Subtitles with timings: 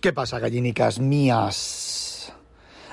[0.00, 2.32] ¿Qué pasa, gallinicas mías?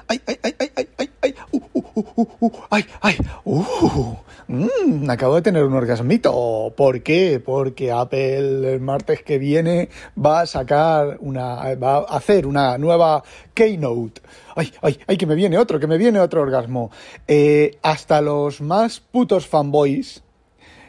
[0.09, 1.09] ¡Ay, ay, ay, ay, ay, ay!
[1.21, 1.35] ay.
[1.51, 2.51] ¡Uh, uh, uh, uh, uh!
[2.69, 3.17] ¡Ay, ay!
[3.45, 4.15] ¡Uh!
[4.47, 6.73] Mm, acabo de tener un orgasmito.
[6.75, 7.41] ¿Por qué?
[7.43, 11.73] Porque Apple el martes que viene va a sacar una...
[11.75, 14.21] va a hacer una nueva Keynote.
[14.57, 15.15] ¡Ay, ay, ay!
[15.15, 16.91] Que me viene otro, que me viene otro orgasmo.
[17.25, 20.23] Eh, hasta los más putos fanboys,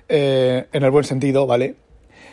[0.09, 1.77] eh, en el buen sentido, ¿vale?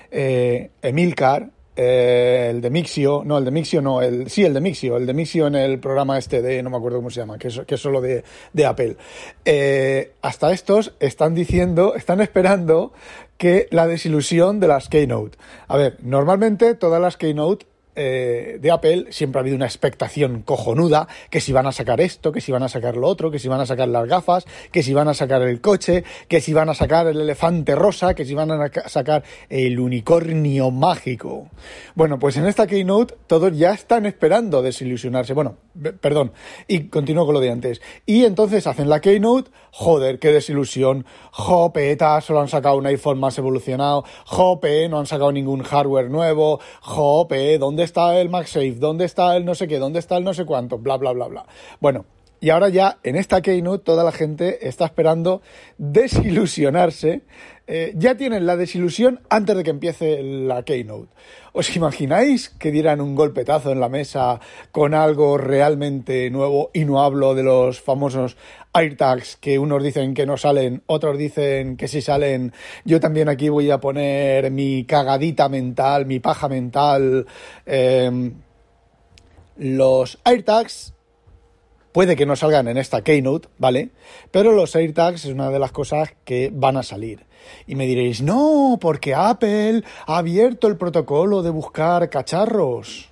[0.09, 4.61] Eh, Emilcar, eh, el de Mixio, no, el de Mixio no, el, sí, el de
[4.61, 7.37] Mixio, el de Mixio en el programa este de, no me acuerdo cómo se llama,
[7.37, 8.23] que es, que es solo de,
[8.53, 8.97] de Apple.
[9.43, 12.93] Eh, hasta estos están diciendo, están esperando
[13.37, 15.37] que la desilusión de las Keynote.
[15.67, 17.65] A ver, normalmente todas las Keynote
[17.95, 22.31] eh, de Apple siempre ha habido una expectación cojonuda, que si van a sacar esto,
[22.31, 24.83] que si van a sacar lo otro, que si van a sacar las gafas, que
[24.83, 28.25] si van a sacar el coche, que si van a sacar el elefante rosa, que
[28.25, 31.49] si van a sacar el unicornio mágico.
[31.95, 35.33] Bueno, pues en esta keynote todos ya están esperando desilusionarse.
[35.33, 35.57] Bueno,
[36.01, 36.33] perdón,
[36.67, 37.81] y continúo con lo de antes.
[38.05, 43.37] Y entonces hacen la keynote, joder, qué desilusión, jopeta, solo han sacado un iPhone más
[43.37, 48.73] evolucionado, jope, no han sacado ningún hardware nuevo, jope, ¿dónde está el MagSafe?
[48.73, 49.79] ¿Dónde está el no sé qué?
[49.79, 50.77] ¿Dónde está el no sé cuánto?
[50.77, 51.45] Bla, bla, bla, bla.
[51.79, 52.05] Bueno,
[52.39, 55.41] y ahora ya en esta Keynote toda la gente está esperando
[55.77, 57.21] desilusionarse.
[57.67, 61.11] Eh, ya tienen la desilusión antes de que empiece la Keynote.
[61.53, 64.39] ¿Os imagináis que dieran un golpetazo en la mesa
[64.71, 66.69] con algo realmente nuevo?
[66.73, 68.37] Y no hablo de los famosos
[68.75, 72.53] AirTags que unos dicen que no salen, otros dicen que sí salen.
[72.83, 77.25] Yo también aquí voy a poner mi cagadita mental, mi paja mental.
[77.65, 78.31] Eh,
[79.57, 80.93] los AirTags
[81.93, 83.91] puede que no salgan en esta keynote, ¿vale?
[84.29, 87.25] Pero los AirTags es una de las cosas que van a salir.
[87.67, 93.11] Y me diréis, no, porque Apple ha abierto el protocolo de buscar cacharros.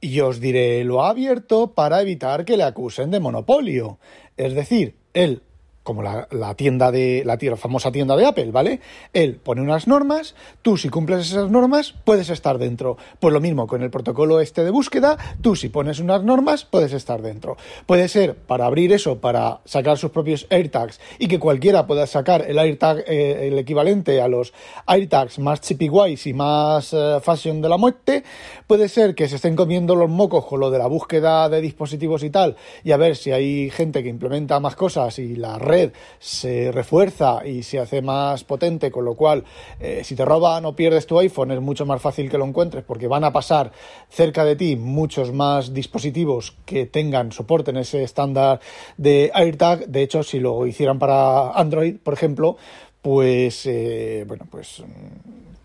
[0.00, 3.98] Y os diré, lo ha abierto para evitar que le acusen de monopolio.
[4.38, 5.42] Es decir, él
[5.82, 8.80] como la, la, tienda de la, la, famosa tienda de Apple, ¿vale?
[9.12, 12.96] Él pone unas normas, tú si cumples esas normas puedes estar dentro.
[13.18, 16.92] Pues lo mismo con el protocolo este de búsqueda, tú si pones unas normas puedes
[16.92, 17.56] estar dentro.
[17.86, 22.44] Puede ser para abrir eso, para sacar sus propios AirTags y que cualquiera pueda sacar
[22.48, 24.52] el AirTag, eh, el equivalente a los
[24.86, 28.22] AirTags más chippy guays y más eh, fashion de la muerte.
[28.68, 32.22] Puede ser que se estén comiendo los mocos con lo de la búsqueda de dispositivos
[32.22, 35.71] y tal y a ver si hay gente que implementa más cosas y la red
[36.18, 39.44] se refuerza y se hace más potente, con lo cual
[39.80, 42.84] eh, si te roban o pierdes tu iPhone es mucho más fácil que lo encuentres
[42.84, 43.72] porque van a pasar
[44.08, 48.60] cerca de ti muchos más dispositivos que tengan soporte en ese estándar
[48.96, 49.86] de AirTag.
[49.88, 52.56] De hecho, si lo hicieran para Android, por ejemplo,
[53.00, 54.82] pues eh, bueno, pues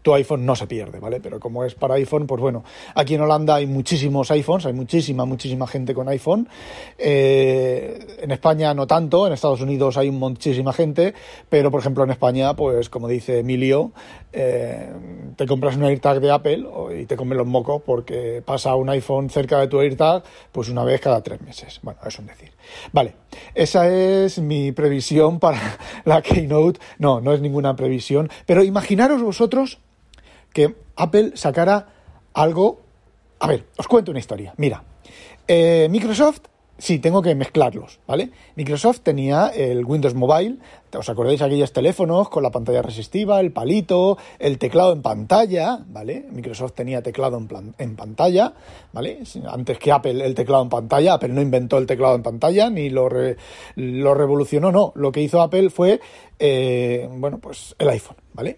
[0.07, 1.19] tu iPhone no se pierde, ¿vale?
[1.19, 2.63] Pero como es para iPhone, pues bueno,
[2.95, 6.47] aquí en Holanda hay muchísimos iPhones, hay muchísima, muchísima gente con iPhone.
[6.97, 11.13] Eh, en España no tanto, en Estados Unidos hay muchísima gente,
[11.49, 13.91] pero por ejemplo en España, pues como dice Emilio,
[14.31, 14.93] eh,
[15.35, 16.65] te compras un AirTag de Apple
[17.01, 20.85] y te comen los mocos porque pasa un iPhone cerca de tu AirTag, pues una
[20.85, 21.81] vez cada tres meses.
[21.83, 22.51] Bueno, eso es decir.
[22.93, 23.15] Vale,
[23.55, 25.59] esa es mi previsión para
[26.05, 26.79] la Keynote.
[26.97, 29.79] No, no es ninguna previsión, pero imaginaros vosotros
[30.57, 31.85] que Apple sacara
[32.33, 32.79] algo...
[33.39, 34.55] A ver, os cuento una historia.
[34.57, 34.83] Mira,
[35.47, 36.41] eh, Microsoft,
[36.79, 38.31] sí, tengo que mezclarlos, ¿vale?
[38.55, 40.57] Microsoft tenía el Windows Mobile,
[40.97, 46.25] ¿os acordáis aquellos teléfonos con la pantalla resistiva, el palito, el teclado en pantalla, ¿vale?
[46.31, 48.53] Microsoft tenía teclado en, plan, en pantalla,
[48.93, 49.19] ¿vale?
[49.47, 52.89] Antes que Apple el teclado en pantalla, Apple no inventó el teclado en pantalla ni
[52.89, 53.37] lo, re,
[53.75, 54.91] lo revolucionó, no.
[54.95, 55.99] Lo que hizo Apple fue,
[56.39, 58.57] eh, bueno, pues el iPhone, ¿vale?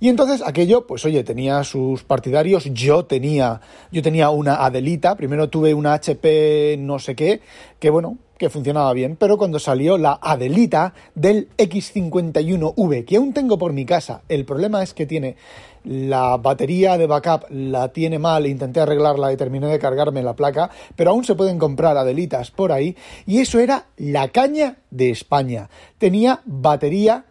[0.00, 3.60] Y entonces aquello, pues oye, tenía sus partidarios, yo tenía,
[3.90, 7.40] yo tenía una Adelita, primero tuve una HP no sé qué,
[7.78, 13.58] que bueno, que funcionaba bien, pero cuando salió la Adelita del X51V, que aún tengo
[13.58, 15.36] por mi casa, el problema es que tiene
[15.84, 20.70] la batería de backup la tiene mal, intenté arreglarla y terminé de cargarme la placa,
[20.94, 25.68] pero aún se pueden comprar Adelitas por ahí, y eso era la caña de España.
[25.98, 27.24] Tenía batería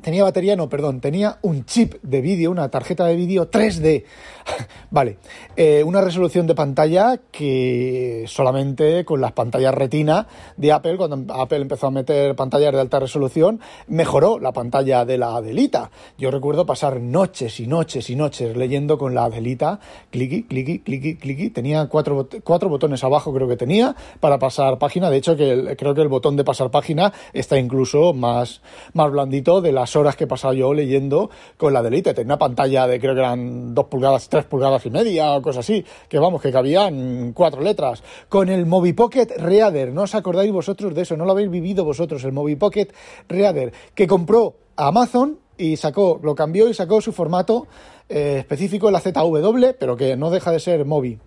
[0.00, 4.04] Tenía batería, no, perdón, tenía un chip de vídeo, una tarjeta de vídeo 3D.
[4.90, 5.16] vale,
[5.56, 10.26] eh, una resolución de pantalla que solamente con las pantallas retina
[10.58, 15.16] de Apple, cuando Apple empezó a meter pantallas de alta resolución, mejoró la pantalla de
[15.16, 15.90] la Adelita.
[16.18, 19.80] Yo recuerdo pasar noches y noches y noches leyendo con la Adelita,
[20.10, 21.50] cliqui, cliqui, cliqui, cliqui.
[21.50, 25.08] Tenía cuatro, cuatro botones abajo, creo que tenía, para pasar página.
[25.08, 28.60] De hecho, que creo que el botón de pasar página está incluso más,
[28.92, 31.28] más blandito de las horas que he pasado yo leyendo
[31.58, 32.14] con la Delite.
[32.14, 35.60] Tenía una pantalla de creo que eran 2 pulgadas, 3 pulgadas y media o cosas
[35.60, 38.02] así, que vamos, que cabían cuatro letras.
[38.30, 41.18] Con el Mobi Pocket Reader, ¿no os acordáis vosotros de eso?
[41.18, 42.24] ¿No lo habéis vivido vosotros?
[42.24, 42.88] El Mobi Pocket
[43.28, 47.66] Reader, que compró Amazon y sacó, lo cambió y sacó su formato
[48.08, 51.18] eh, específico, la ZW, pero que no deja de ser Mobi.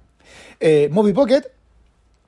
[0.59, 1.43] Eh, Pocket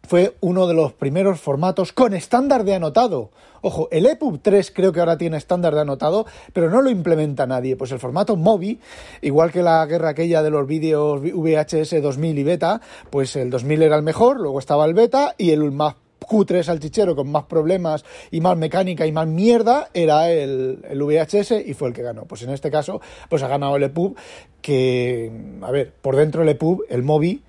[0.09, 3.29] fue uno de los primeros formatos con estándar de anotado.
[3.61, 7.45] Ojo, el EPUB 3 creo que ahora tiene estándar de anotado, pero no lo implementa
[7.45, 7.75] nadie.
[7.75, 8.79] Pues el formato MOBI,
[9.21, 13.83] igual que la guerra aquella de los vídeos VHS 2000 y beta, pues el 2000
[13.83, 18.03] era el mejor, luego estaba el beta y el más cutre salchichero con más problemas
[18.31, 22.25] y más mecánica y más mierda era el, el, VHS y fue el que ganó.
[22.25, 24.15] Pues en este caso, pues ha ganado el EPUB
[24.59, 25.31] que,
[25.61, 27.43] a ver, por dentro del EPUB, el MOBI,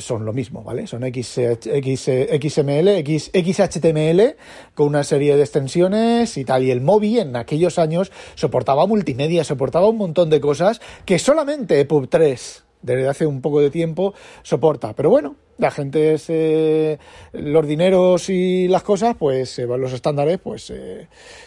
[0.00, 0.86] son lo mismo, ¿vale?
[0.86, 4.36] Son X, XML, XHTML
[4.74, 6.64] con una serie de extensiones y tal.
[6.64, 11.80] Y el Mobi en aquellos años soportaba multimedia, soportaba un montón de cosas que solamente
[11.80, 14.94] EPUB 3 desde hace un poco de tiempo soporta.
[14.94, 16.98] Pero bueno, la gente se,
[17.32, 20.72] los dineros y las cosas, pues los estándares, pues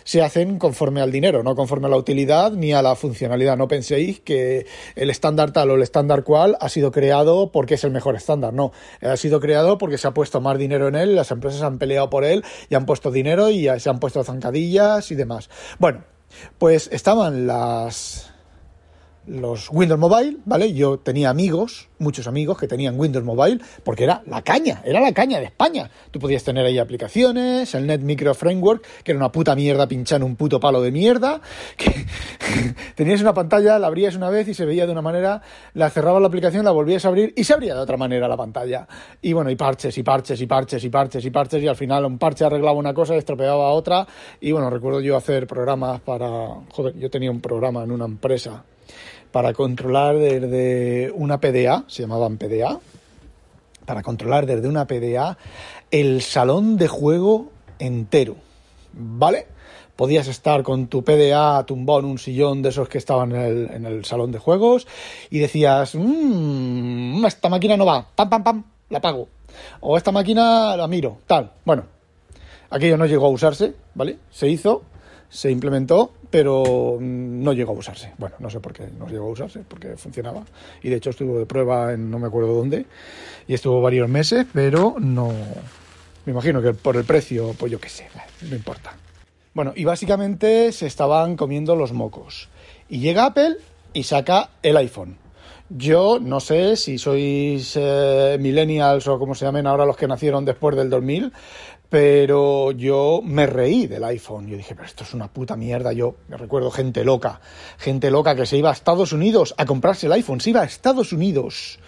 [0.04, 3.58] se hacen conforme al dinero, no conforme a la utilidad ni a la funcionalidad.
[3.58, 4.66] No penséis que
[4.96, 8.54] el estándar tal o el estándar cual ha sido creado porque es el mejor estándar.
[8.54, 8.72] No,
[9.02, 12.10] ha sido creado porque se ha puesto más dinero en él, las empresas han peleado
[12.10, 15.50] por él y han puesto dinero y se han puesto zancadillas y demás.
[15.78, 16.04] Bueno,
[16.58, 18.29] pues estaban las
[19.30, 20.74] los Windows Mobile, ¿vale?
[20.74, 25.14] Yo tenía amigos, muchos amigos que tenían Windows Mobile, porque era la caña, era la
[25.14, 25.90] caña de España.
[26.10, 30.26] Tú podías tener ahí aplicaciones, el Net Micro Framework, que era una puta mierda pinchando
[30.26, 31.42] un puto palo de mierda,
[32.96, 35.42] tenías una pantalla, la abrías una vez y se veía de una manera,
[35.76, 38.38] la cerrabas la aplicación, la volvías a abrir y se abría de otra manera la
[38.38, 38.88] pantalla.
[39.22, 42.06] Y bueno, y parches, y parches, y parches, y parches, y parches, y al final
[42.06, 44.08] un parche arreglaba una cosa estropeaba otra.
[44.42, 46.30] Y bueno, recuerdo yo hacer programas para...
[46.72, 48.64] Joder, yo tenía un programa en una empresa
[49.32, 52.80] para controlar desde una PDA, se llamaban PDA,
[53.86, 55.38] para controlar desde una PDA
[55.92, 58.36] el salón de juego entero,
[58.94, 59.48] ¿vale?
[59.96, 64.06] Podías estar con tu PDA tumbado en un sillón de esos que estaban en el,
[64.06, 64.88] salón de juegos
[65.30, 69.28] y decías, mmm, esta máquina no va, pam, pam, pam, la apago.
[69.82, 71.52] O esta máquina la miro, tal.
[71.66, 71.84] Bueno,
[72.70, 74.20] aquello no llegó a usarse, ¿vale?
[74.30, 74.84] Se hizo,
[75.30, 78.14] se implementó, pero no llegó a usarse.
[78.18, 80.44] Bueno, no sé por qué no llegó a usarse, porque funcionaba.
[80.84, 82.86] Y de hecho estuvo de prueba en no me acuerdo dónde,
[83.48, 85.32] y estuvo varios meses, pero no...
[86.26, 88.08] Me imagino que por el precio, pues yo qué sé,
[88.48, 88.94] no importa.
[89.54, 92.50] Bueno, y básicamente se estaban comiendo los mocos.
[92.88, 93.58] Y llega Apple
[93.94, 95.18] y saca el iPhone.
[95.70, 100.44] Yo no sé si sois eh, millennials o como se llamen ahora los que nacieron
[100.44, 101.32] después del 2000,
[101.90, 104.48] pero yo me reí del iPhone.
[104.48, 105.92] Yo dije, pero esto es una puta mierda.
[105.92, 107.42] Yo me recuerdo gente loca,
[107.78, 110.66] gente loca que se iba a Estados Unidos a comprarse el iPhone, se iba a
[110.66, 111.80] Estados Unidos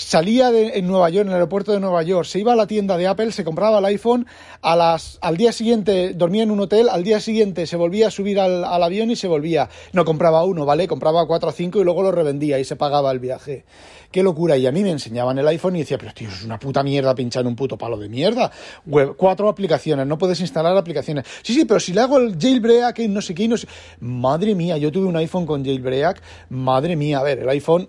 [0.00, 2.66] salía de, en Nueva York, en el aeropuerto de Nueva York, se iba a la
[2.66, 4.26] tienda de Apple, se compraba el iPhone,
[4.62, 8.10] a las, al día siguiente dormía en un hotel, al día siguiente se volvía a
[8.10, 9.68] subir al, avión y se volvía.
[9.92, 10.88] No compraba uno, ¿vale?
[10.88, 13.64] Compraba cuatro o cinco y luego lo revendía y se pagaba el viaje.
[14.10, 14.56] Qué locura.
[14.56, 17.14] Y a mí me enseñaban el iPhone y decía, pero tío, es una puta mierda
[17.14, 18.50] pinchar un puto palo de mierda.
[18.86, 21.26] Web, cuatro aplicaciones, no puedes instalar aplicaciones.
[21.42, 23.68] Sí, sí, pero si le hago el jailbreak y no sé qué, no sé.
[24.00, 26.22] Madre mía, yo tuve un iPhone con jailbreak.
[26.48, 27.88] Madre mía, a ver, el iPhone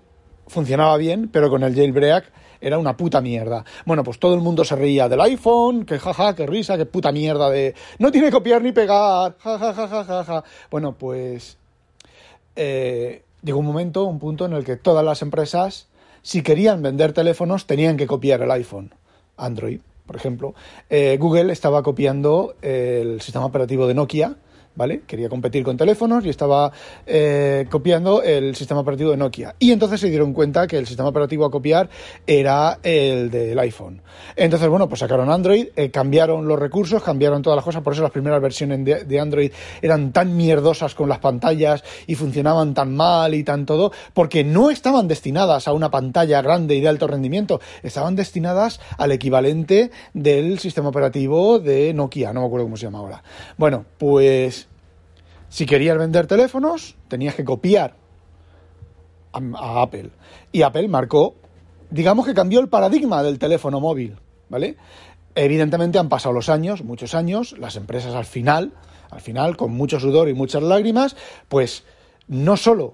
[0.52, 3.66] funcionaba bien, pero con el jailbreak era una puta mierda.
[3.86, 7.12] Bueno, pues todo el mundo se reía del iPhone, que jaja, que risa, que puta
[7.12, 7.74] mierda de...
[7.98, 10.44] No tiene copiar ni pegar, jajajajaja.
[10.70, 11.58] Bueno, pues...
[12.56, 15.88] Eh, llegó un momento, un punto en el que todas las empresas,
[16.22, 18.94] si querían vender teléfonos, tenían que copiar el iPhone.
[19.38, 20.54] Android, por ejemplo.
[20.90, 24.36] Eh, Google estaba copiando el sistema operativo de Nokia,
[24.76, 25.02] ¿vale?
[25.06, 26.72] Quería competir con teléfonos y estaba
[27.06, 29.56] eh, copiando el sistema operativo de Nokia.
[29.60, 31.90] Y entonces se dieron cuenta que el sistema operativo a copiar
[32.26, 34.02] era el del iPhone.
[34.36, 38.02] Entonces, bueno, pues sacaron Android, eh, cambiaron los recursos, cambiaron todas las cosas, por eso
[38.02, 39.52] las primeras versiones de, de, Android
[39.82, 44.70] eran tan mierdosas con las pantallas y funcionaban tan mal y tan todo, porque no
[44.70, 50.60] estaban destinadas a una pantalla grande y de alto rendimiento, estaban destinadas al equivalente del
[50.60, 53.24] sistema operativo de Nokia, no me acuerdo cómo se llama ahora.
[53.58, 54.61] Bueno, pues
[55.52, 57.98] si querías vender teléfonos, tenías que copiar
[59.34, 60.10] a, Apple.
[60.54, 61.36] Y Apple marcó,
[61.90, 64.16] digamos que cambió el paradigma del teléfono móvil,
[64.48, 64.78] ¿vale?
[65.36, 68.72] Evidentemente han pasado los años, muchos años, las empresas al final,
[69.10, 71.18] al final, con mucho sudor y muchas lágrimas,
[71.50, 71.84] pues
[72.30, 72.94] no solo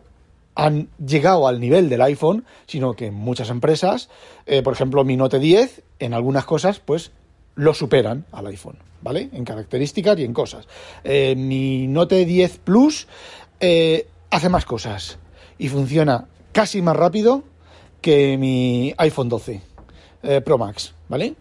[0.56, 4.10] han llegado al nivel del iPhone, sino que muchas empresas,
[4.48, 7.12] eh, por ejemplo mi Note 10, en algunas cosas, pues
[7.58, 9.30] lo superan al iPhone, ¿vale?
[9.34, 10.68] En características y en cosas.
[11.04, 13.08] Eh, mi Note 10 Plus
[13.60, 15.18] eh, hace más cosas
[15.58, 17.44] y funciona casi más rápido
[18.00, 19.62] que mi iPhone 12
[20.44, 21.36] Pro Max, ¿vale?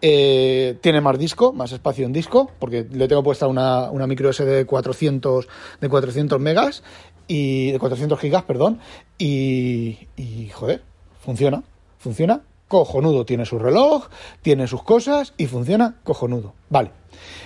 [0.00, 4.44] tiene más disco, más espacio en disco, porque le tengo puesta una, una micro SD
[4.44, 5.48] de 400,
[5.80, 6.84] de 400 megas
[7.26, 8.78] y de 400 gigas, perdón,
[9.18, 10.82] y, y joder,
[11.20, 11.64] funciona,
[11.98, 14.08] funciona cojonudo, tiene su reloj,
[14.42, 16.54] tiene sus cosas y funciona cojonudo.
[16.68, 16.92] Vale.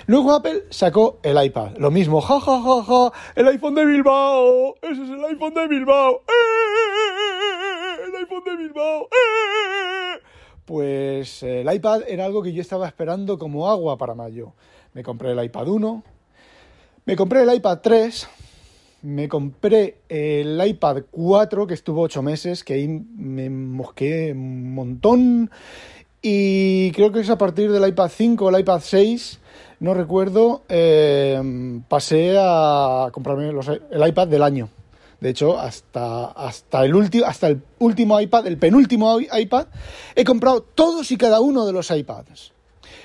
[0.07, 4.75] Luego Apple sacó el iPad, lo mismo, ja ja ja ja, el iPhone de Bilbao,
[4.83, 8.02] ese es el iPhone de Bilbao, ¡Eh!
[8.09, 9.02] el iPhone de Bilbao.
[9.05, 10.21] ¡Eh!
[10.64, 14.52] Pues el iPad era algo que yo estaba esperando como agua para mayo.
[14.93, 16.02] Me compré el iPad 1,
[17.05, 18.29] me compré el iPad 3
[19.02, 25.50] me compré el iPad 4, que estuvo 8 meses, que ahí me mosqué un montón.
[26.23, 29.40] Y creo que es a partir del iPad 5 o el iPad 6,
[29.80, 34.68] no recuerdo, eh, pasé a comprarme el iPad del año.
[35.21, 39.66] De hecho, hasta, hasta, el hasta el último iPad, el penúltimo iPad,
[40.14, 42.51] he comprado todos y cada uno de los iPads.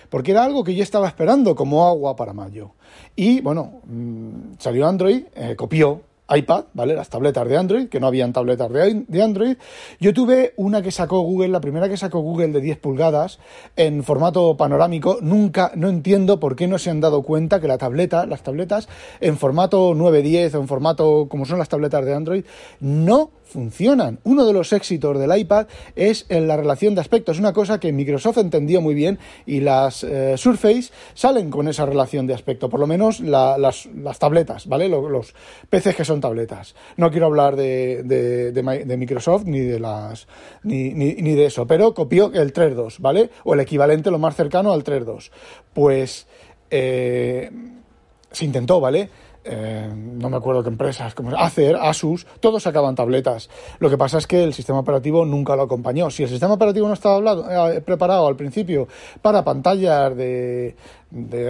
[0.09, 2.71] Porque era algo que yo estaba esperando como agua para mayo.
[3.15, 6.95] Y bueno, mm, salió Android, eh, copió iPad, ¿vale?
[6.95, 9.57] Las tabletas de Android, que no habían tabletas de, Android.
[9.99, 13.39] Yo tuve una que sacó Google, la primera que sacó Google de 10 pulgadas,
[13.75, 15.19] en formato panorámico.
[15.21, 18.89] Nunca, no entiendo por qué no se han dado cuenta que la tableta, las tabletas
[19.21, 22.45] en formato 910 o en formato como son las tabletas de Android,
[22.79, 24.19] no funcionan.
[24.23, 27.31] Uno de los éxitos del iPad es en la relación de aspecto.
[27.31, 31.85] Es una cosa que Microsoft entendió muy bien y las eh, Surface salen con esa
[31.85, 32.69] relación de aspecto.
[32.69, 33.87] Por lo menos las,
[34.19, 34.89] tabletas, ¿vale?
[34.89, 35.33] Los, los,
[35.69, 36.75] PCs que son tabletas.
[36.95, 40.27] No quiero hablar de, de, Microsoft ni de las
[40.63, 43.29] ni, ni, de eso, pero copió el 3.2, ¿vale?
[43.43, 45.31] O el equivalente, lo más cercano al 3.2.
[45.73, 46.27] Pues
[46.69, 47.51] eh,
[48.31, 49.09] se intentó, ¿vale?
[49.49, 53.49] Eh, no me acuerdo qué empresas, como Acer, Asus, todos sacaban tabletas.
[53.79, 56.09] Lo que pasa es que el sistema operativo nunca lo acompañó.
[56.09, 58.87] Si el sistema operativo no estaba eh, preparado al principio
[59.21, 60.75] para pantallas de,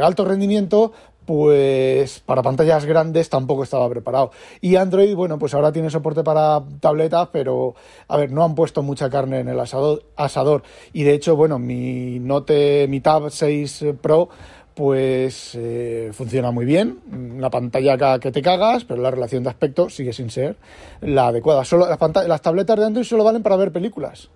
[0.04, 0.92] alto rendimiento,
[1.28, 4.32] pues para pantallas grandes tampoco estaba preparado.
[4.62, 7.76] Y Android, bueno, pues ahora tiene soporte para tabletas, pero
[8.08, 10.04] a ver, no han puesto mucha carne en el asador.
[10.16, 10.64] asador.
[10.94, 14.30] Y de hecho, bueno, mi Note, mi Tab 6 Pro
[14.74, 17.00] pues eh, funciona muy bien.
[17.40, 20.56] La pantalla que te cagas, pero la relación de aspecto sigue sin ser
[21.02, 21.66] la adecuada.
[21.66, 24.30] Solo las, las tabletas de Android solo valen para ver películas.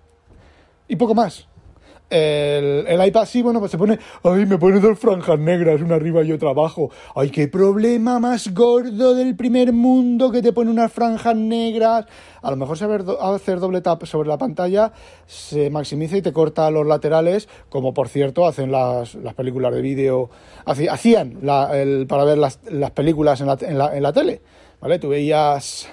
[0.88, 1.46] Y poco más.
[2.12, 6.22] El, iPad sí, bueno, pues se pone, ay, me pone dos franjas negras, una arriba
[6.22, 6.90] y otra abajo.
[7.14, 12.04] Ay, qué problema más gordo del primer mundo que te pone unas franjas negras.
[12.42, 14.92] A lo mejor saber hacer doble tap sobre la pantalla
[15.26, 20.28] se maximiza y te corta los laterales, como por cierto hacen las, películas de vídeo,
[20.66, 22.58] hacían para ver las,
[22.94, 23.56] películas en la,
[23.96, 24.42] en la tele,
[24.82, 24.98] ¿vale?
[24.98, 25.88] Tú veías,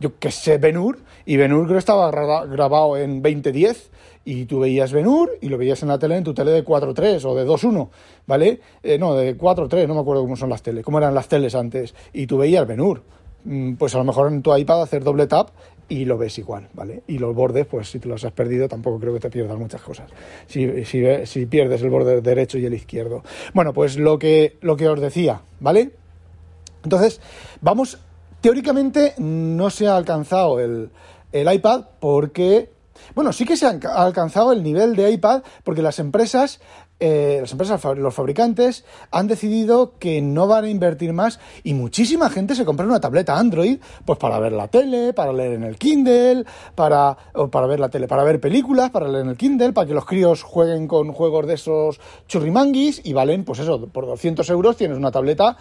[0.00, 3.90] yo qué sé, Benur, y Benur creo que estaba grabado en 2010
[4.24, 7.24] y tú veías Benur y lo veías en la tele, en tu tele de 4.3
[7.24, 7.88] o de 2.1,
[8.26, 8.60] ¿vale?
[8.82, 11.54] Eh, no, de 4.3, no me acuerdo cómo son las teles, cómo eran las teles
[11.54, 13.02] antes, y tú veías Benur.
[13.44, 15.50] Mm, pues a lo mejor en tu iPad hacer doble tap
[15.88, 17.02] y lo ves igual, ¿vale?
[17.06, 19.80] Y los bordes, pues si te los has perdido, tampoco creo que te pierdas muchas
[19.80, 20.10] cosas.
[20.46, 23.22] Si, si, si pierdes el borde derecho y el izquierdo.
[23.54, 25.92] Bueno, pues lo que, lo que os decía, ¿vale?
[26.84, 27.20] Entonces,
[27.60, 27.98] vamos,
[28.40, 30.90] teóricamente no se ha alcanzado el,
[31.32, 32.70] el iPad porque
[33.14, 36.60] bueno, sí que se ha alcanzado el nivel de iPad porque las empresas
[37.00, 42.28] eh, las empresas, los fabricantes han decidido que no van a invertir más y muchísima
[42.28, 45.78] gente se compra una tableta Android pues para ver la tele, para leer en el
[45.78, 47.16] Kindle, para,
[47.52, 50.06] para ver la tele, para ver películas, para leer en el Kindle, para que los
[50.06, 54.96] críos jueguen con juegos de esos churrimanguis y valen, pues eso, por 200 euros tienes
[54.96, 55.56] una tableta,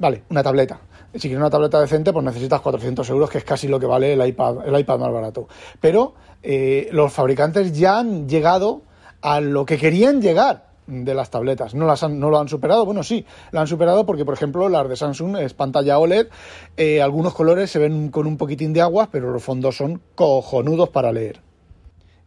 [0.00, 0.80] vale, una tableta
[1.14, 4.12] si quieres una tableta decente, pues necesitas 400 euros, que es casi lo que vale
[4.12, 5.48] el iPad, el iPad más barato.
[5.80, 8.82] Pero eh, los fabricantes ya han llegado
[9.22, 11.74] a lo que querían llegar de las tabletas.
[11.74, 14.88] No, las no lo han superado, bueno, sí, lo han superado porque, por ejemplo, las
[14.88, 16.28] de Samsung es pantalla OLED,
[16.76, 20.90] eh, algunos colores se ven con un poquitín de agua, pero los fondos son cojonudos
[20.90, 21.40] para leer.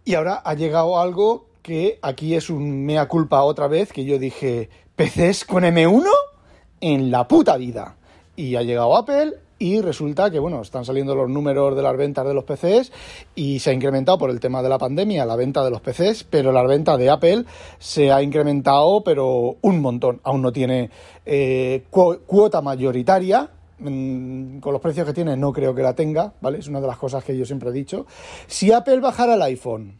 [0.03, 4.17] Y ahora ha llegado algo que aquí es un mea culpa otra vez, que yo
[4.17, 6.07] dije, ¿PCs con M1?
[6.81, 7.95] En la puta vida.
[8.39, 12.25] Y ha llegado Apple y resulta que, bueno, están saliendo los números de las ventas
[12.25, 12.93] de los PCs
[13.35, 16.23] y se ha incrementado por el tema de la pandemia la venta de los PCs,
[16.23, 17.43] pero la venta de Apple
[17.79, 20.21] se ha incrementado, pero un montón.
[20.23, 20.89] Aún no tiene
[21.25, 26.59] eh, cuota mayoritaria, mm, con los precios que tiene no creo que la tenga, ¿vale?
[26.59, 28.05] Es una de las cosas que yo siempre he dicho.
[28.47, 29.99] Si Apple bajara el iPhone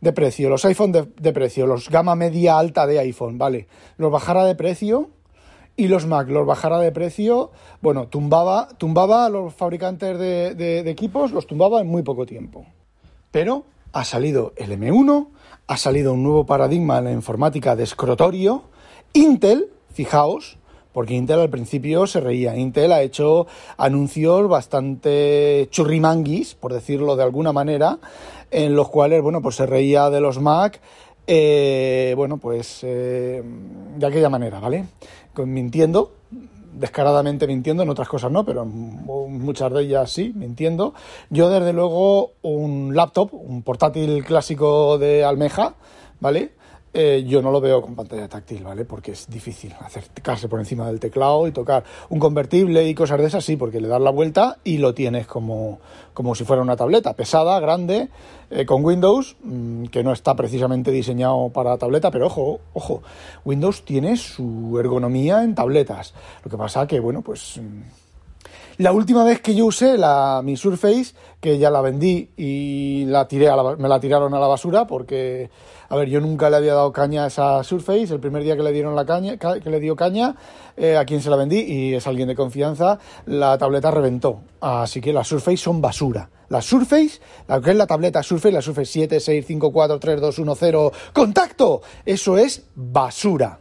[0.00, 3.66] de precio, los iPhone de, de precio, los gama media alta de iPhone, ¿vale?
[3.96, 5.10] Los bajara de precio,
[5.78, 11.30] y los Mac los bajara de precio, bueno, tumbaba, tumbaba a los fabricantes de, equipos,
[11.30, 12.66] los tumbaba en muy poco tiempo.
[13.30, 15.28] Pero ha salido el M1,
[15.68, 18.64] ha salido un nuevo paradigma en la informática de escrotorio.
[19.12, 20.58] Intel, fijaos,
[20.92, 22.56] porque Intel al principio se reía.
[22.56, 28.00] Intel ha hecho anuncios bastante churrimanguis, por decirlo de alguna manera,
[28.50, 30.80] en los cuales, bueno, pues se reía de los Mac,
[31.30, 33.42] eh, bueno, pues eh,
[33.96, 34.86] de aquella manera, ¿vale?
[35.46, 36.12] Mintiendo,
[36.72, 40.94] descaradamente mintiendo, en otras cosas no, pero muchas de ellas sí, mintiendo.
[41.30, 45.74] Yo, desde luego, un laptop, un portátil clásico de almeja,
[46.20, 46.52] ¿vale?
[47.00, 48.84] Eh, yo no lo veo con pantalla táctil, ¿vale?
[48.84, 53.26] Porque es difícil acercarse por encima del teclado y tocar un convertible y cosas de
[53.26, 55.78] esas, sí, porque le das la vuelta y lo tienes como,
[56.12, 58.08] como si fuera una tableta, pesada, grande,
[58.50, 63.00] eh, con Windows, mm, que no está precisamente diseñado para tableta, pero ojo, ojo,
[63.44, 66.14] Windows tiene su ergonomía en tabletas.
[66.42, 67.58] Lo que pasa que, bueno, pues...
[67.58, 68.07] Mm,
[68.78, 73.28] la última vez que yo usé la, mi Surface, que ya la vendí y la
[73.28, 75.50] tiré me la tiraron a la basura porque
[75.90, 78.12] a ver, yo nunca le había dado caña a esa Surface.
[78.12, 80.36] El primer día que le dieron la caña, que le dio caña,
[80.76, 84.40] eh, a quien se la vendí, y es alguien de confianza, la tableta reventó.
[84.60, 86.28] Así que las Surface son basura.
[86.50, 90.20] La Surface, la que es la tableta Surface, la Surface 7, 6, 5, 4, 3,
[90.20, 91.80] 2, 1, 0, ¡contacto!
[92.04, 93.58] Eso es basura.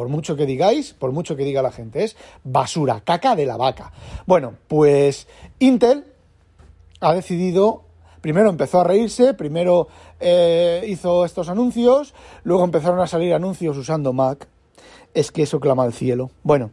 [0.00, 3.58] Por mucho que digáis, por mucho que diga la gente, es basura, caca de la
[3.58, 3.92] vaca.
[4.24, 5.28] Bueno, pues
[5.58, 6.06] Intel
[7.02, 7.82] ha decidido
[8.22, 9.88] primero empezó a reírse, primero
[10.20, 12.14] eh, hizo estos anuncios,
[12.44, 14.48] luego empezaron a salir anuncios usando Mac.
[15.12, 16.30] Es que eso clama al cielo.
[16.44, 16.70] Bueno,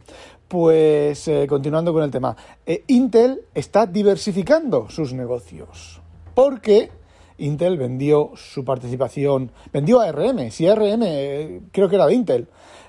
[0.48, 2.34] pues eh, continuando con el tema.
[2.64, 6.00] Eh, Intel está diversificando sus negocios.
[6.34, 6.90] Porque
[7.36, 12.48] Intel vendió su participación, vendió a ARM, si ARM creo que era de Intel,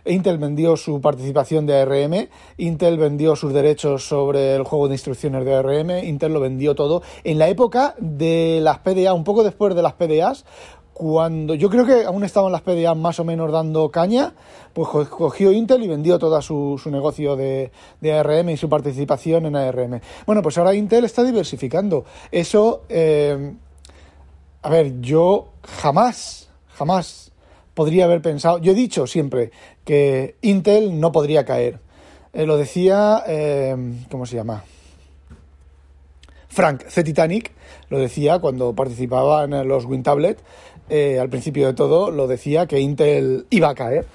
[0.10, 5.46] Intel vendió su participación de ARM, Intel vendió sus derechos sobre el juego de instrucciones
[5.46, 7.02] de ARM, Intel lo vendió todo.
[7.24, 10.46] En la época de las PDA, un poco después de las PDAs,
[11.00, 14.34] cuando yo creo que aún estaban las PDA más o menos dando caña,
[14.74, 17.72] pues cogió Intel y vendió todo su, negocio de,
[18.04, 20.02] ARM y su participación en ARM.
[20.26, 22.04] Bueno, pues ahora Intel está diversificando.
[22.32, 23.54] Eso, eh,
[24.62, 27.29] a ver, yo jamás, jamás
[27.80, 29.52] podría haber pensado, yo he dicho siempre
[29.86, 31.80] que Intel no podría caer.
[32.34, 33.74] Eh, lo decía, eh,
[34.12, 34.66] ¿cómo se llama?
[36.50, 37.06] Frank C.
[37.06, 37.54] Titanic
[37.88, 40.40] lo decía cuando participaba en los WinTablet.
[40.90, 44.06] Eh, al principio de todo lo decía que Intel iba a caer.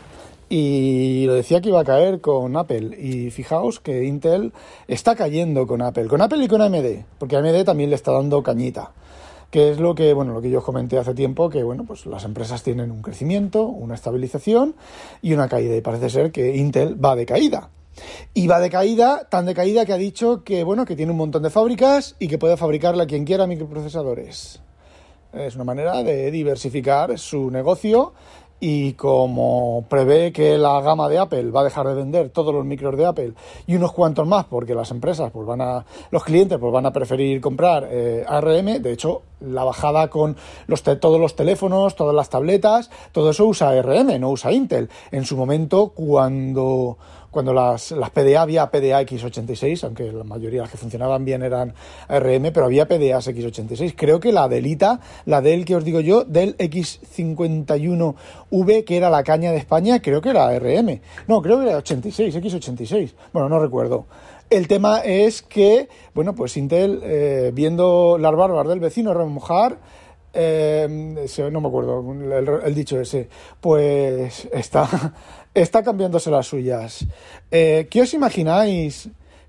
[0.50, 3.00] Y lo decía que iba a caer con Apple.
[3.00, 4.53] Y fijaos que Intel
[4.88, 6.09] está cayendo con Apple.
[6.09, 7.05] Con Apple y con AMD.
[7.18, 8.92] Porque AMD también le está dando cañita
[9.54, 12.06] que es lo que, bueno, lo que yo os comenté hace tiempo, que bueno, pues
[12.06, 14.74] las empresas tienen un crecimiento, una estabilización
[15.22, 15.76] y una caída.
[15.76, 17.70] Y parece ser que Intel va de caída.
[18.34, 21.18] Y va de caída, tan de caída que ha dicho que, bueno, que tiene un
[21.18, 24.60] montón de fábricas y que puede fabricarle a quien quiera microprocesadores.
[25.32, 28.12] Es una manera de diversificar su negocio
[28.66, 32.64] y como prevé que la gama de Apple va a dejar de vender todos los
[32.64, 33.35] micros de Apple
[33.66, 36.90] y unos cuantos más porque las empresas pues van a los clientes pues van a
[36.90, 40.35] preferir comprar eh, ARM de hecho la bajada con
[40.66, 44.88] los todos los teléfonos todas las tabletas todo eso usa ARM no usa Intel.
[45.11, 46.96] En su momento cuando
[47.35, 51.42] cuando las, las PDA había PDA X86, aunque la mayoría de las que funcionaban bien
[51.42, 51.75] eran
[52.09, 53.94] ARM, pero había PDA X86.
[53.97, 59.25] Creo que la delita, la del que os digo yo, del X51V, que era la
[59.25, 61.01] caña de España, creo que era ARM.
[61.27, 63.14] No, creo que era 86, X86.
[63.33, 64.07] Bueno, no recuerdo.
[64.49, 69.79] El tema es que, bueno, pues Intel, eh, viendo las barbas del vecino remojar,
[70.35, 73.29] eh, no me acuerdo el, dicho ese,
[73.61, 75.14] pues está,
[75.55, 77.07] está cambiándose las suyas.
[77.51, 79.09] Eh, ¿Qué os imagináis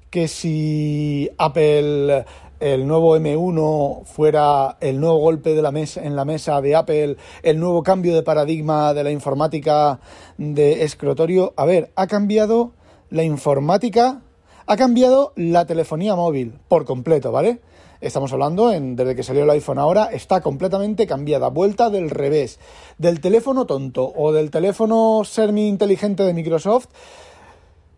[0.10, 2.26] que si Apple,
[2.60, 7.18] el nuevo M1, fuera el nuevo golpe de la mesa, en la mesa de Apple,
[7.44, 10.00] el nuevo cambio de paradigma de la informática
[10.38, 11.54] de escritorio?
[11.58, 12.74] A ver, ha cambiado
[13.10, 14.22] la informática,
[14.68, 17.60] ha cambiado la telefonía móvil por completo, ¿vale?
[18.06, 22.60] Estamos hablando, desde que salió el iPhone ahora, está completamente cambiada, vuelta del revés.
[23.00, 26.86] Del teléfono tonto o del teléfono semi inteligente de Microsoft,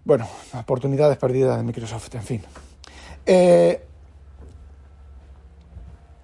[0.05, 0.25] Bueno,
[0.57, 2.41] oportunidades perdidas de Microsoft, en fin.
[3.25, 3.85] Eh,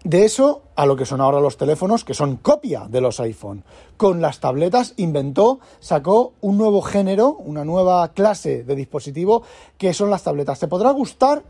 [0.05, 3.65] de eso a lo que son ahora los teléfonos, que son copia de los iPhone.
[3.97, 9.43] Con las tabletas inventó, sacó un nuevo género, una nueva clase de dispositivo,
[9.77, 10.59] que son las tabletas.
[10.59, 11.43] Te podrá gustar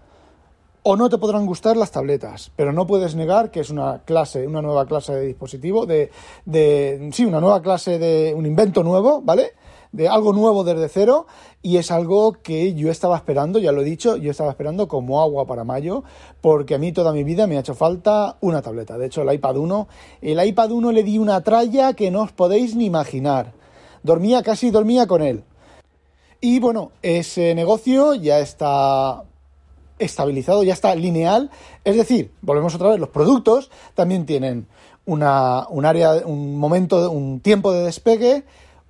[0.84, 4.46] o no te podrán gustar las tabletas, pero no puedes negar que es una clase,
[4.46, 6.12] una nueva clase de dispositivo, de,
[6.46, 9.54] de sí, una nueva clase de un invento nuevo, ¿vale?
[9.94, 11.28] de algo nuevo desde cero
[11.62, 15.22] y es algo que yo estaba esperando, ya lo he dicho, yo estaba esperando como
[15.22, 16.04] agua para mayo,
[16.42, 18.98] porque a mí toda mi vida me ha hecho falta una tableta.
[18.98, 19.88] De hecho, el iPad 1,
[20.22, 23.54] el iPad 1 le di una tralla que no os podéis ni imaginar.
[24.02, 25.44] Dormía, casi dormía con él.
[26.42, 29.24] Y bueno, ese negocio ya está
[30.00, 31.52] estabilizado, ya está lineal.
[31.84, 34.68] Es decir, volvemos otra vez, los productos también tienen
[35.06, 38.44] una, un área, un momento, un tiempo de despegue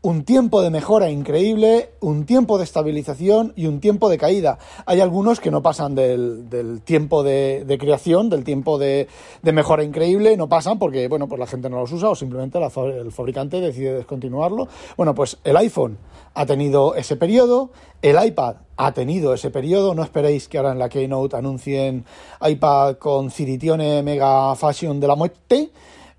[0.04, 4.60] un tiempo de mejora increíble, un tiempo de estabilización y un tiempo de caída.
[4.86, 9.08] Hay algunos que no pasan del, tiempo de, creación, del tiempo de,
[9.42, 13.12] mejora increíble, no pasan porque, bueno, pues la gente no los usa o simplemente el
[13.14, 14.68] fabricante decide descontinuarlo.
[14.98, 15.98] Bueno, pues el iPhone
[16.34, 17.70] ha tenido ese periodo,
[18.02, 22.04] el iPad ha tenido ese periodo, no esperéis que ahora en la Keynote anuncien
[22.46, 25.72] iPad con Ciritione Mega Fashion de la muerte,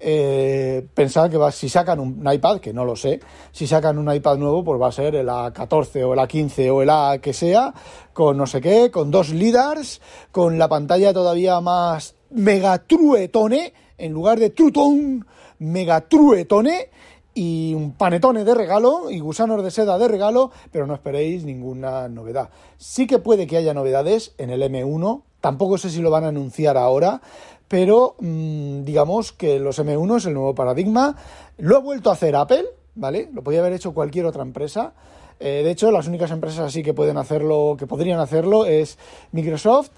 [0.07, 3.21] eh, pensar que si sacan un iPad, que no lo sé,
[3.53, 6.83] si sacan un iPad nuevo, pues va a ser el A14 o el A15 o
[6.83, 7.73] el A que sea,
[8.13, 14.39] con no sé qué, con dos LIDARs, con la pantalla todavía más megatruetone, en lugar
[14.39, 15.27] de trutón,
[15.59, 16.91] megatruetone,
[17.35, 22.09] y un panetone de regalo y gusanos de seda de regalo, pero no esperéis ninguna
[22.09, 22.51] novedad.
[22.77, 26.29] Sí que puede que haya novedades en el M1, tampoco sé si lo van a
[26.29, 27.21] anunciar ahora,
[27.69, 31.17] pero mm, digamos que los M1 es el nuevo paradigma.
[31.59, 33.29] Lo ha vuelto a hacer Apple, ¿vale?
[33.31, 34.95] Lo podía haber hecho cualquier otra empresa.
[35.39, 38.97] Eh, de hecho, las únicas empresas así que pueden hacerlo, que podrían hacerlo, es
[39.33, 39.91] Microsoft,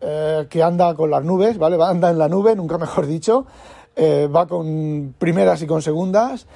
[0.00, 1.76] eh, que anda con las nubes, ¿vale?
[1.84, 3.44] Anda en la nube, nunca mejor dicho.
[3.94, 6.46] Eh, va con primeras y con segundas.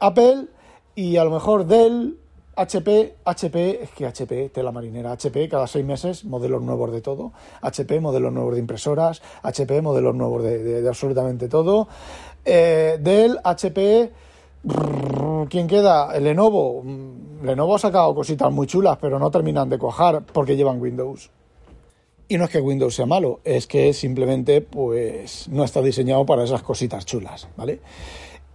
[0.00, 0.46] Apple
[0.94, 2.16] y a lo mejor Dell,
[2.56, 7.32] HP, HP, es que HP, tela marinera, HP, cada seis meses modelos nuevos de todo,
[7.62, 11.88] HP, modelos nuevos de impresoras, HP, modelos nuevos de, absolutamente todo,
[12.44, 14.12] eh, Dell, HP,
[15.48, 16.18] ¿quién queda?
[16.18, 20.80] Lenovo, mm, Lenovo ha sacado cositas muy chulas, pero no terminan de cuajar porque llevan
[20.80, 21.30] Windows.
[22.26, 26.44] Y no es que Windows sea malo, es que simplemente pues no está diseñado para
[26.44, 27.80] esas cositas chulas, ¿vale?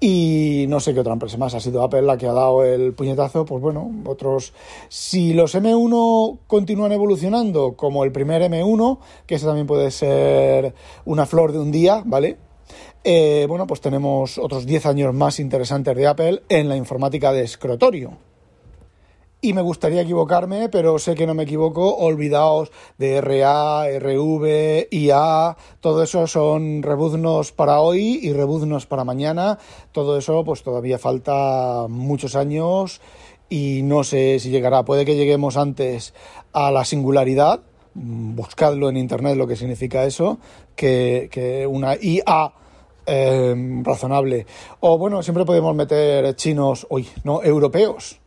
[0.01, 1.53] Y no sé qué otra empresa más.
[1.53, 3.45] Ha sido Apple la que ha dado el puñetazo.
[3.45, 4.53] Pues bueno, otros.
[4.87, 10.73] Si los M1 continúan evolucionando como el primer M1, que eso también puede ser
[11.05, 12.37] una flor de un día, ¿vale?
[13.03, 17.43] Eh, bueno, pues tenemos otros 10 años más interesantes de Apple en la informática de
[17.43, 18.28] escritorio
[19.41, 21.95] y me gustaría equivocarme, pero sé que no me equivoco.
[21.95, 29.57] Olvidaos de RA, RV, IA, todo eso son rebuznos para hoy y rebuznos para mañana.
[29.93, 32.99] Todo eso, pues todavía falta muchos años
[33.47, 34.83] y no sé si llegará.
[34.83, 36.13] Puede que lleguemos antes
[36.51, 37.61] a la singularidad.
[37.93, 40.37] Buscadlo en internet lo que significa eso,
[40.75, 42.51] que, una IA
[43.05, 44.45] eh, razonable.
[44.81, 48.19] O bueno, siempre podemos meter chinos, hoy, no, europeos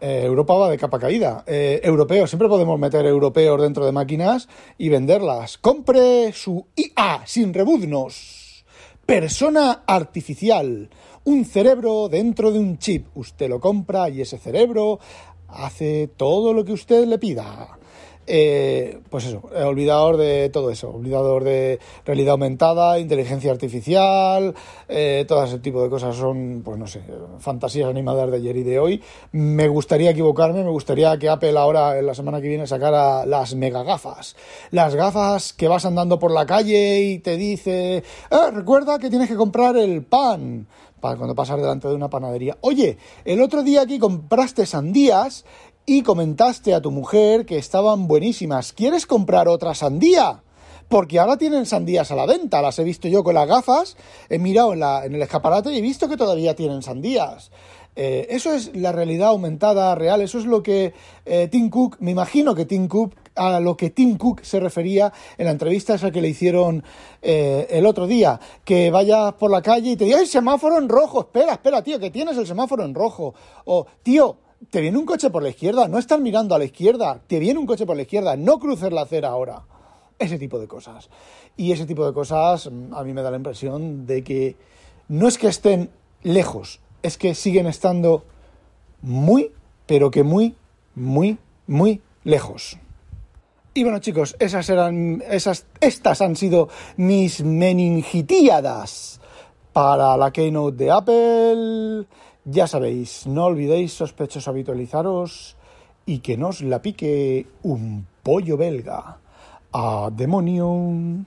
[0.00, 1.44] eh, Europa va de capa caída.
[1.46, 5.58] Eh, europeos, siempre podemos meter europeos dentro de máquinas y venderlas.
[5.58, 8.64] Compre su IA sin rebuznos.
[9.04, 10.90] Persona artificial.
[11.24, 13.06] Un cerebro dentro de un chip.
[13.14, 15.00] Usted lo compra y ese cerebro
[15.48, 17.77] hace todo lo que usted le pida.
[18.30, 24.54] Eh, pues eso, olvidador de todo eso, olvidador de realidad aumentada, inteligencia artificial,
[24.86, 27.00] eh, todo ese tipo de cosas son, pues no sé,
[27.38, 29.02] fantasías animadas de ayer y de hoy.
[29.32, 33.54] Me gustaría equivocarme, me gustaría que Apple ahora, en la semana que viene, sacara las
[33.54, 34.36] mega gafas.
[34.72, 39.28] Las gafas que vas andando por la calle y te dice, eh, recuerda que tienes
[39.30, 40.66] que comprar el pan
[41.00, 42.56] para cuando pasas delante de una panadería.
[42.60, 45.44] Oye, el otro día aquí compraste sandías
[45.88, 48.74] y comentaste a tu mujer que estaban buenísimas.
[48.74, 50.42] ¿Quieres comprar otra sandía?
[50.86, 53.96] Porque ahora tienen sandías a la venta, las he visto yo con las gafas,
[54.28, 57.50] he mirado en, el escaparate y he visto que todavía tienen sandías.
[57.96, 60.92] Eh, eso es la realidad aumentada real, eso es lo que
[61.24, 65.10] eh, Tim Cook, me imagino que Tim Cook, a lo que Tim Cook se refería
[65.38, 66.84] en la entrevista esa que le hicieron
[67.22, 70.90] eh, el otro día, que vayas por la calle y te diga, el semáforo en
[70.90, 71.20] rojo!
[71.20, 73.34] Espera, espera, tío, que tienes el semáforo en rojo.
[73.64, 74.36] O, tío,
[74.70, 77.58] te viene un coche por la izquierda, no estás mirando a la izquierda, te viene
[77.58, 79.62] un coche por la izquierda, no cruces la acera ahora.
[80.18, 81.08] Ese tipo de cosas.
[81.56, 84.56] Y ese tipo de cosas mm, a mí me da la impresión de que
[85.08, 85.90] no es que estén
[86.22, 88.24] lejos, es que siguen estando
[89.00, 89.52] muy,
[89.86, 90.56] pero que muy,
[90.94, 92.78] muy muy lejos.
[93.74, 99.20] Y bueno, chicos, esas eran, esas, estas han sido mis meningitíadas
[99.72, 102.06] para la keynote de Apple.
[102.50, 105.54] Ya sabéis, no olvidéis, sospechosos, habitualizaros
[106.06, 109.18] y que nos la pique un pollo belga.
[109.74, 111.26] A demonio.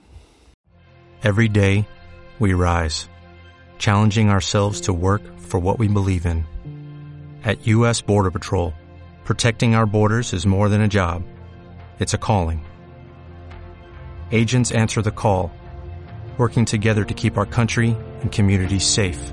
[1.22, 1.86] Every day,
[2.40, 3.08] we rise,
[3.78, 6.44] challenging ourselves to work for what we believe in.
[7.44, 8.02] At U.S.
[8.02, 8.74] Border Patrol,
[9.24, 11.22] protecting our borders is more than a job,
[12.00, 12.64] it's a calling.
[14.32, 15.52] Agents answer the call,
[16.36, 19.32] working together to keep our country and communities safe.